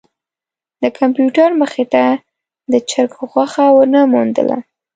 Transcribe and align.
د 0.81 0.83
کمپیوټر 0.99 1.49
مخې 1.61 1.85
ته 1.93 2.03
د 2.71 2.73
چرک 2.89 3.13
غوښه 3.31 3.65
ونه 3.77 4.01
موندله. 4.13 4.57